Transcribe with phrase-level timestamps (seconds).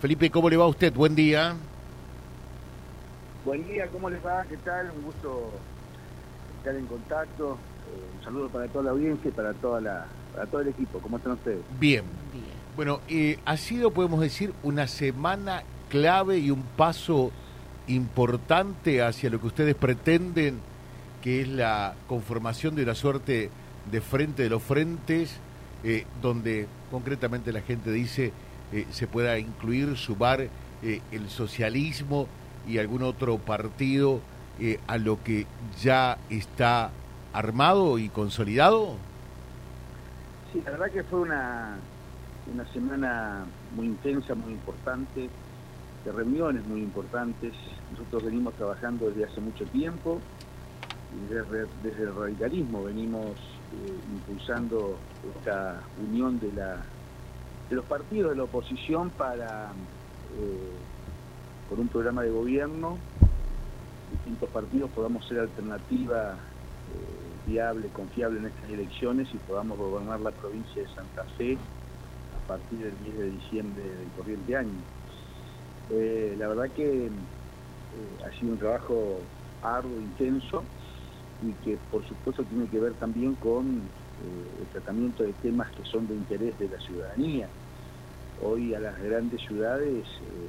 [0.00, 0.94] Felipe, ¿cómo le va a usted?
[0.94, 1.54] Buen día.
[3.44, 4.44] Buen día, ¿cómo les va?
[4.48, 4.90] ¿Qué tal?
[4.96, 5.50] Un gusto
[6.56, 7.52] estar en contacto.
[7.52, 11.00] Eh, un saludo para toda la audiencia y para, toda la, para todo el equipo.
[11.00, 11.60] ¿Cómo están ustedes?
[11.78, 12.04] Bien.
[12.76, 17.30] Bueno, eh, ha sido, podemos decir, una semana clave y un paso
[17.86, 20.60] importante hacia lo que ustedes pretenden,
[21.22, 23.50] que es la conformación de una suerte
[23.90, 25.36] de frente de los frentes,
[25.84, 28.32] eh, donde concretamente la gente dice
[28.72, 32.26] eh, se pueda incluir, sumar eh, el socialismo
[32.66, 34.20] y algún otro partido
[34.58, 35.46] eh, a lo que
[35.80, 36.90] ya está
[37.32, 38.96] armado y consolidado?
[40.52, 41.76] Sí, la verdad que fue una,
[42.52, 43.44] una semana
[43.74, 45.28] muy intensa, muy importante,
[46.04, 47.52] de reuniones muy importantes.
[47.92, 50.20] Nosotros venimos trabajando desde hace mucho tiempo
[51.28, 53.36] desde, desde el radicalismo venimos
[54.12, 54.96] impulsando
[55.36, 56.82] esta unión de la
[57.70, 59.70] los partidos de la oposición para,
[60.36, 60.72] eh,
[61.68, 62.98] con un programa de gobierno,
[64.12, 70.32] distintos partidos podamos ser alternativa eh, viable, confiable en estas elecciones y podamos gobernar la
[70.32, 74.80] provincia de Santa Fe a partir del 10 de diciembre del corriente año.
[75.90, 77.08] Eh, la verdad que
[78.26, 79.20] ha sido un trabajo
[79.62, 80.62] arduo, intenso
[81.42, 83.82] y que por supuesto tiene que ver también con
[84.60, 87.48] el tratamiento de temas que son de interés de la ciudadanía
[88.42, 90.48] hoy a las grandes ciudades, eh,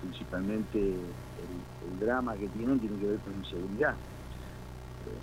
[0.00, 3.94] principalmente el, drama que tienen tiene que ver con inseguridad.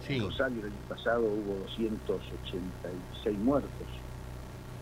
[0.07, 3.71] Eh, en Rosario el año pasado hubo 286 muertos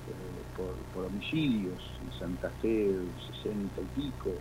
[0.09, 2.93] eh, por, homicidios, en Santa Fe
[3.43, 4.31] 60 y pico.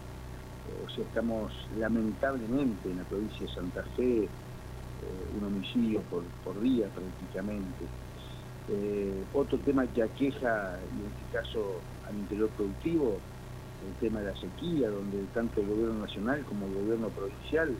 [0.84, 4.29] o sea, estamos lamentablemente en la provincia de Santa Fe
[5.39, 7.84] un homicidio por, por día prácticamente.
[9.33, 13.19] Otro tema que aqueja, en este caso al interior productivo,
[13.86, 17.70] el tema de la sequía, donde tanto el gobierno nacional como el gobierno provincial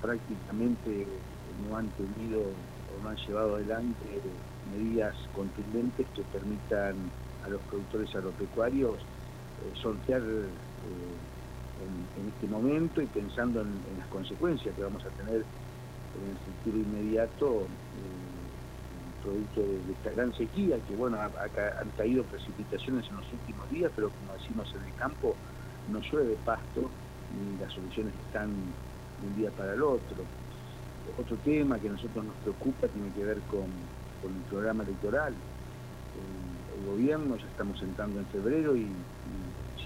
[0.00, 1.06] prácticamente
[1.68, 4.20] no han tenido o no han llevado adelante
[4.72, 6.96] medidas contundentes que permitan
[7.44, 10.48] a los productores agropecuarios eh, sortear eh,
[12.18, 16.78] en, este momento y pensando en, las consecuencias que vamos a tener en el futuro
[16.78, 17.60] inmediato.
[17.62, 18.43] Eh,
[19.24, 24.10] producto de, esta gran sequía, que bueno, han caído precipitaciones en los últimos días, pero
[24.10, 25.34] como decimos en el campo,
[25.90, 26.90] no llueve pasto,
[27.32, 30.22] ni las soluciones están de un día para el otro.
[31.18, 33.66] Otro tema que a nosotros nos preocupa tiene que ver con,
[34.24, 35.34] el programa electoral.
[35.34, 36.54] El,
[36.86, 38.86] gobierno ya estamos entrando en febrero y,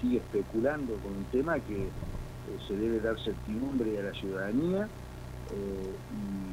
[0.01, 1.89] sigue especulando con un tema que eh,
[2.67, 4.87] se debe dar certidumbre a la ciudadanía
[5.51, 5.95] eh,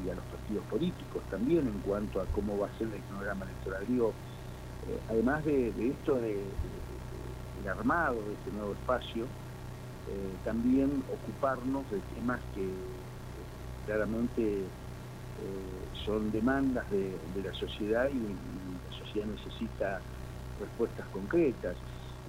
[0.05, 3.45] y a los partidos políticos también en cuanto a cómo va a ser el programa
[3.45, 3.84] electoral.
[3.84, 6.34] Eh, además de, esto, de,
[7.59, 9.25] del armado de este nuevo espacio,
[10.09, 12.71] eh, también ocuparnos de temas que
[13.84, 14.65] claramente
[16.07, 20.01] son demandas de, la sociedad y, la sociedad necesita
[20.59, 21.77] respuestas concretas.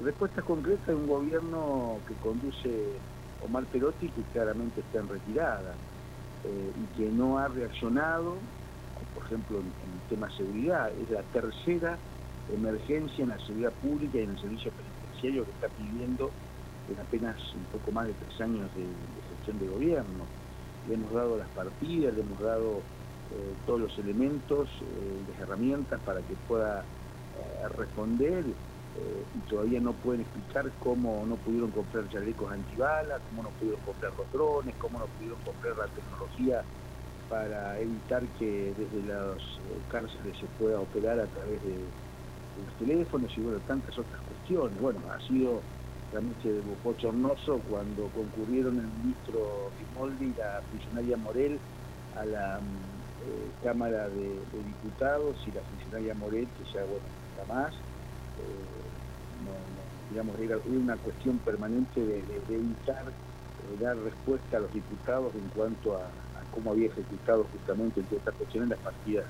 [0.04, 3.00] respuestas concretas de un gobierno que conduce
[3.42, 5.76] Omar Perotti que claramente está en retirada.
[6.44, 8.36] Eh, y que no ha reaccionado,
[9.14, 11.98] por ejemplo en, el tema de seguridad, es la tercera
[12.54, 16.30] emergencia en la seguridad pública y en el servicio penitenciario que está pidiendo
[16.90, 18.86] en apenas un poco más de tres años de,
[19.36, 20.26] gestión de gobierno.
[20.88, 26.00] Le hemos dado las partidas, le hemos dado eh, todos los elementos, eh, las herramientas
[26.02, 26.84] para que pueda
[27.78, 28.44] responder
[29.34, 34.12] y todavía no pueden explicar cómo no pudieron comprar chalecos antibalas, cómo no pudieron comprar
[34.18, 36.64] los drones, cómo no pudieron comprar la tecnología
[37.30, 41.76] para evitar que desde las eh, cárceles se pueda operar a través de,
[42.66, 44.82] los teléfonos y bueno, tantas otras cuestiones.
[44.82, 45.62] Bueno, ha sido
[46.12, 51.60] realmente bochornoso cuando concurrieron el ministro Gimoldi y la funcionaria Morel
[52.16, 57.54] a la mm, eh, Cámara de, Diputados y la funcionaria Morel, que ya bueno, está
[57.54, 57.74] más,
[60.10, 65.98] digamos, era una cuestión permanente de, evitar eh, dar respuesta a los diputados en cuanto
[65.98, 66.10] a,
[66.54, 69.26] cómo había ejecutado justamente entre estas cuestiones las partidas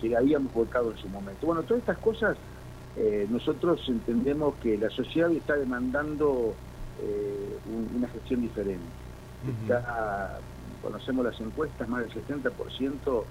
[0.00, 1.44] que habíamos votado en su momento.
[1.44, 2.38] Bueno, todas estas cosas
[2.96, 6.54] eh, nosotros entendemos que la sociedad está demandando
[7.02, 7.58] eh,
[7.94, 8.86] una gestión diferente.
[10.80, 13.24] conocemos las encuestas, más del 70%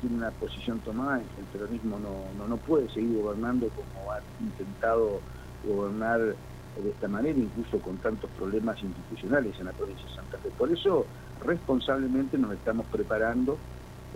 [0.00, 5.20] tiene una posición tomada el peronismo no, no, puede seguir gobernando como ha intentado
[5.64, 10.50] gobernar de esta manera, incluso con tantos problemas institucionales en la provincia de Santa Fe.
[10.56, 11.04] Por eso,
[11.44, 13.58] responsablemente nos estamos preparando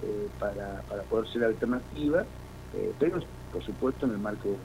[0.03, 2.25] eh, para, poder ser alternativa,
[2.75, 3.21] eh, pero
[3.53, 4.59] por supuesto en el marco del,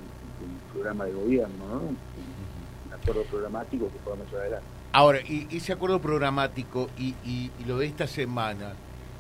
[0.72, 1.66] programa de gobierno.
[1.66, 4.68] un acuerdo programático que podamos llevar adelante.
[4.92, 8.74] Ahora, y ese acuerdo programático y, y, lo de esta semana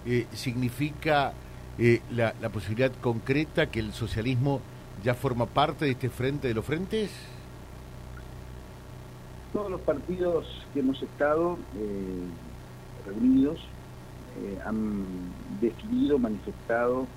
[0.05, 1.33] eh, significa
[1.79, 4.61] eh, la, posibilidad concreta que el socialismo
[5.03, 7.11] ya forma parte de este frente de los frentes?
[9.53, 13.59] Todos los partidos que hemos estado eh, reunidos
[14.65, 15.03] han
[15.59, 17.07] definido, manifestado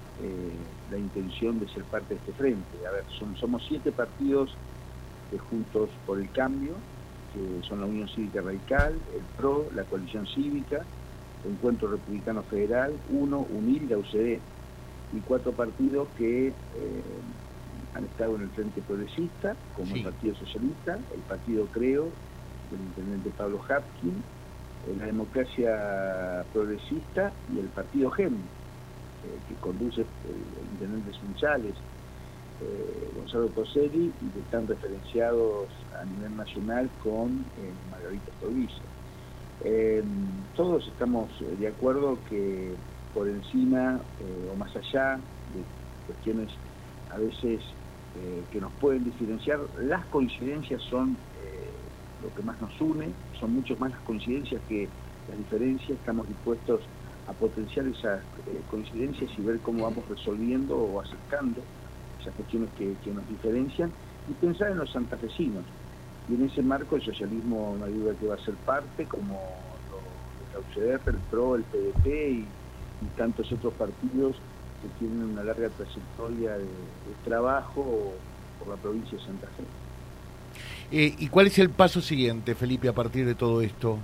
[0.91, 2.87] la intención de ser parte de este frente.
[2.89, 3.05] A ver,
[3.39, 4.57] somos siete partidos
[5.39, 6.75] Juntos por el Cambio,
[7.33, 10.85] que son la Unión Cívica Radical, el PRO, la Coalición Cívica,
[11.45, 14.39] Encuentro Republicano Federal, UNO, UNIL la UCD,
[15.13, 16.53] y cuatro partidos que eh,
[17.95, 22.09] han estado en el Frente Progresista, como el Partido Socialista, el Partido Creo,
[22.71, 24.23] del intendente Pablo Hapkin,
[24.89, 31.75] eh, la Democracia Progresista y el Partido GEM, eh, que conduce el intendente Sunchales,
[32.61, 35.69] eh, Gonzalo Toselli y que están referenciados
[36.01, 37.45] a nivel nacional con
[37.91, 38.83] Margarita Estovilla.
[39.65, 40.03] Eh,
[40.57, 42.75] todos estamos de acuerdo que
[43.15, 44.01] por encima
[44.53, 45.63] o más allá de
[46.07, 46.51] cuestiones
[47.11, 47.63] a veces
[48.51, 51.17] que nos pueden diferenciar, las coincidencias son
[52.23, 53.09] lo que más nos une,
[53.41, 54.89] son mucho más las coincidencias que
[55.29, 56.81] las diferencias, estamos dispuestos
[57.27, 58.23] a potenciar esas
[58.71, 61.63] coincidencias y ver cómo vamos resolviendo o acercando
[62.21, 63.91] esas cuestiones que, nos diferencian,
[64.29, 65.65] y pensar en los santafesinos.
[66.29, 69.41] Y en ese marco el socialismo no hay duda que va a ser parte, como
[69.91, 72.47] lo, la el PRO, el PDP y,
[73.17, 74.37] tantos otros partidos
[74.83, 76.67] que tienen una larga trayectoria de,
[77.25, 78.13] trabajo
[78.59, 79.63] por la provincia de Santa Fe.
[80.91, 83.99] Eh, ¿Y cuál es el paso siguiente, Felipe, a partir de todo esto?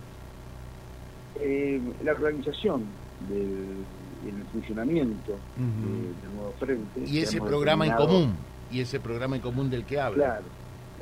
[1.41, 2.85] Eh, la organización
[3.29, 3.85] del
[4.27, 7.05] el funcionamiento del nuevo frente.
[7.07, 8.35] Y ese programa en común,
[8.71, 10.25] y ese programa en común del que habla.
[10.25, 10.45] Claro,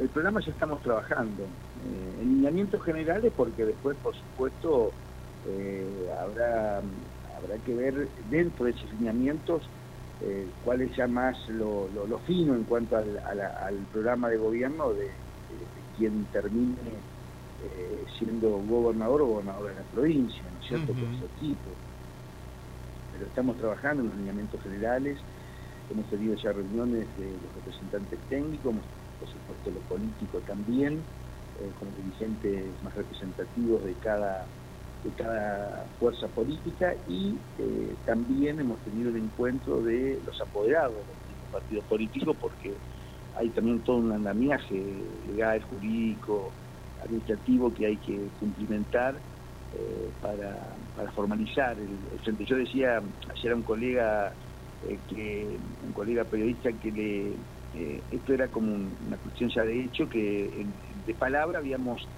[0.00, 1.42] el programa ya estamos trabajando.
[1.42, 4.92] Eh, en lineamientos generales, porque después, por supuesto,
[5.48, 6.82] eh, habrá,
[7.36, 9.62] habrá que ver dentro de esos lineamientos
[10.22, 14.92] eh, cuál es ya más lo, lo, fino en cuanto al, al, programa de gobierno
[14.92, 15.10] de,
[15.96, 16.76] quien termine
[18.18, 20.92] siendo gobernador o gobernador de la provincia, ¿no es cierto?
[20.92, 21.70] Por ese equipo
[23.16, 25.18] pero estamos trabajando en los lineamientos generales,
[25.90, 28.74] hemos tenido ya reuniones de los representantes técnicos,
[29.20, 31.00] por supuesto los políticos también,
[31.60, 34.44] eh, con los dirigentes más representativos de cada,
[35.04, 41.00] de cada fuerza política y eh, también hemos tenido el encuentro de los apoderados de
[41.40, 42.74] los partidos políticos porque
[43.36, 44.82] hay también todo un andamiaje
[45.28, 46.50] legal, jurídico,
[47.04, 49.14] administrativo que hay que cumplimentar
[49.74, 52.44] eh, para, para, formalizar el, frente.
[52.46, 54.32] Yo decía ayer a un colega,
[54.88, 57.32] eh, que un colega periodista que le,
[58.10, 60.66] esto era como una cuestión ya de hecho, que
[61.06, 62.08] de palabra habíamos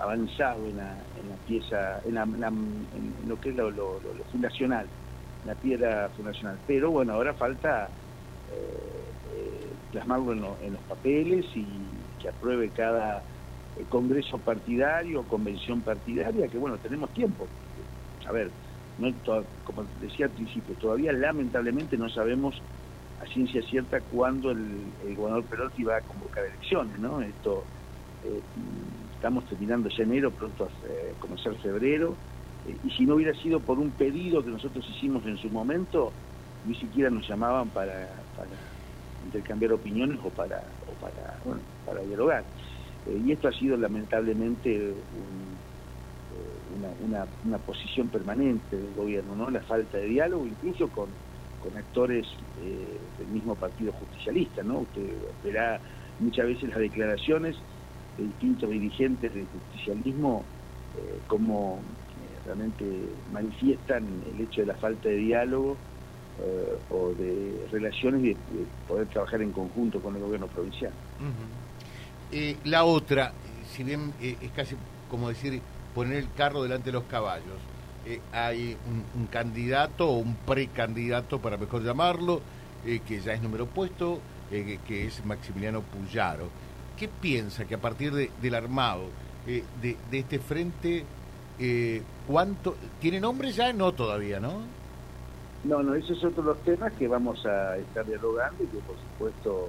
[0.00, 4.00] avanzado en la, en la pieza, en, lo que es lo,
[4.32, 4.86] fundacional,
[5.46, 6.58] la piedra fundacional.
[6.66, 7.88] Pero bueno, ahora falta
[9.92, 11.66] plasmarlo en, en los papeles y
[12.20, 13.22] que apruebe cada
[13.88, 17.46] congreso partidario, convención partidaria, que bueno, tenemos tiempo.
[18.26, 18.50] A ver,
[18.98, 19.12] no,
[19.64, 22.60] como decía al principio, todavía lamentablemente no sabemos
[23.22, 27.20] a ciencia cierta cuándo el, gobernador Perotti va a convocar elecciones, ¿no?
[27.20, 27.64] Esto
[28.24, 28.40] eh,
[29.20, 32.16] estamos terminando ya enero, pronto a eh, comenzar febrero,
[32.66, 36.10] eh, y si no hubiera sido por un pedido que nosotros hicimos en su momento,
[36.64, 38.08] ni siquiera nos llamaban para,
[39.26, 42.44] intercambiar opiniones o para, o para, bueno, para dialogar.
[43.06, 44.94] Eh, y esto ha sido lamentablemente eh,
[47.44, 49.50] una, posición permanente del gobierno, ¿no?
[49.50, 51.10] la falta de diálogo, incluso con,
[51.58, 52.26] con actores
[52.58, 54.62] eh, del mismo partido justicialista.
[54.62, 54.78] ¿no?
[54.78, 55.12] Usted
[55.44, 55.78] verá
[56.20, 57.56] muchas veces las declaraciones
[58.22, 60.44] distintos dirigentes del justicialismo
[61.28, 61.80] como
[62.44, 62.84] realmente
[63.32, 65.76] manifiestan el hecho de la falta de diálogo
[66.90, 68.36] o de relaciones y de,
[68.88, 70.92] poder trabajar en conjunto con el gobierno provincial.
[72.32, 73.32] Eh, la otra,
[73.68, 74.76] si bien eh, es casi
[75.10, 75.60] como decir
[75.94, 77.58] poner el carro delante de los caballos,
[78.06, 78.76] eh, hay
[79.14, 82.40] un, candidato o un precandidato, para mejor llamarlo,
[82.84, 86.48] que ya es número puesto, que es Maximiliano Puyaro.
[87.00, 89.04] ¿Qué piensa que a partir del armado
[89.46, 91.06] de, de, este frente,
[92.28, 92.76] cuánto...
[93.00, 93.72] ¿Tiene nombre ya?
[93.72, 94.60] No todavía, ¿no?
[95.64, 98.96] No, no, esos son otros los temas que vamos a estar dialogando y que por
[98.96, 99.68] supuesto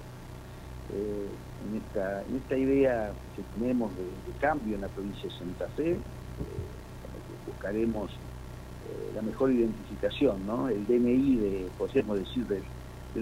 [0.94, 1.28] eh,
[1.70, 4.04] en, esta, idea que tenemos de,
[4.40, 5.98] cambio en la provincia de Santa Fe, eh,
[7.48, 10.70] buscaremos eh, la mejor identificación, ¿no?
[10.70, 12.64] el DNI, de, podríamos decir, del,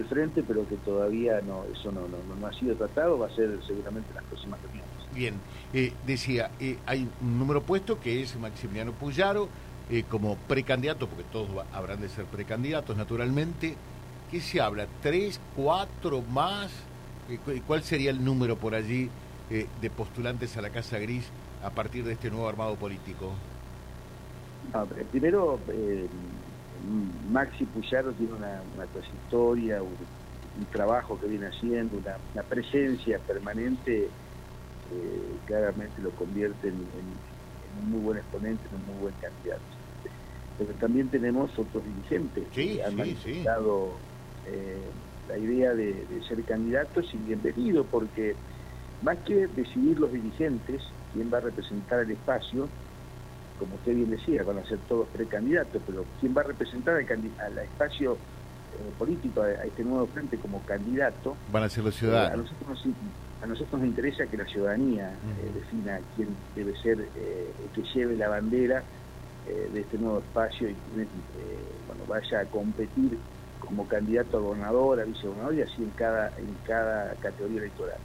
[0.07, 3.59] frente, pero que todavía no eso no, no, no, ha sido tratado, va a ser
[3.65, 4.89] seguramente en las próximas reuniones.
[5.13, 5.35] Bien,
[5.73, 9.49] eh, decía, eh, hay un número puesto que es Maximiliano Puyaro
[9.89, 13.75] eh, como precandidato, porque todos habrán de ser precandidatos naturalmente.
[14.29, 14.85] ¿Qué se habla?
[15.01, 16.71] ¿Tres, cuatro más?
[17.65, 19.09] ¿Cuál sería el número por allí
[19.49, 21.27] de postulantes a la Casa Gris
[21.63, 23.31] a partir de este nuevo armado político?
[25.11, 25.59] primero,
[27.31, 29.95] Maxi Puyaro tiene una, trayectoria, un,
[30.71, 34.09] trabajo que viene haciendo, una presencia permanente
[35.45, 39.61] claramente lo convierte en, un muy buen exponente, en un muy buen candidato.
[40.57, 43.93] Pero también tenemos otros dirigentes que han manifestado
[44.47, 44.81] eh,
[45.27, 48.35] la idea de, ser candidatos y bienvenido, porque
[49.01, 50.81] más que decidir los dirigentes
[51.13, 52.67] quién va a representar el espacio,
[53.59, 57.57] como usted bien decía, van a ser todos precandidatos, pero quién va a representar al,
[57.59, 62.49] espacio eh, político, a, este nuevo frente como candidato, van a ser los ciudadanos.
[62.49, 62.95] Eh, a nosotros
[63.41, 68.17] a nosotros nos interesa que la ciudadanía eh, defina quién debe ser el que lleve
[68.17, 68.83] la bandera
[69.45, 73.17] de este nuevo espacio y bueno, vaya a competir
[73.59, 77.97] como candidato a gobernador, a vicegobernador y así en cada, en cada categoría electoral.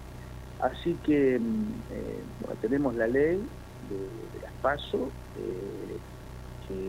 [0.60, 3.42] Así que mm, tenemos la ley
[3.88, 5.10] de, las PASO,
[6.68, 6.86] que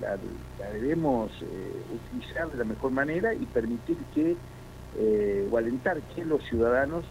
[0.00, 0.18] la,
[0.72, 1.30] debemos
[1.92, 4.36] utilizar de la mejor manera y permitir que,
[5.50, 7.04] o alentar que los ciudadanos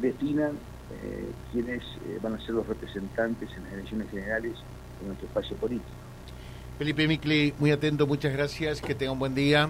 [0.00, 0.52] definan
[0.90, 4.54] eh, quiénes eh, van a ser los representantes en las elecciones generales
[5.02, 5.90] en nuestro espacio político.
[6.78, 9.68] Felipe Micli, muy atento, muchas gracias, que tenga un buen día.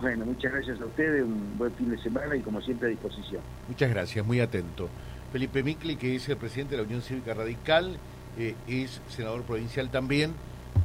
[0.00, 3.42] Bueno, muchas gracias a ustedes, un buen fin de semana y como siempre a disposición.
[3.66, 4.88] Muchas gracias, muy atento.
[5.36, 7.98] Felipe Micli, que es el presidente de la Unión Cívica Radical,
[8.38, 10.32] eh, es senador provincial también,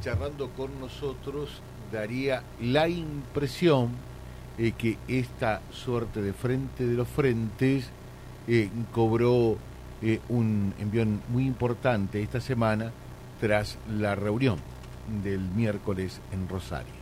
[0.02, 3.92] charlando con nosotros, daría la impresión
[4.76, 7.88] que esta suerte de frente de los frentes
[8.46, 9.56] eh, cobró
[10.02, 12.92] eh, un envión muy importante esta semana
[13.40, 14.58] tras la reunión
[15.24, 17.01] del miércoles en Rosario